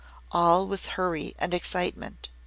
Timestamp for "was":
0.65-0.87